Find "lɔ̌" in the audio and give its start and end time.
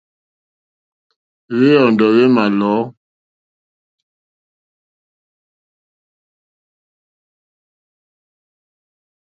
2.59-2.77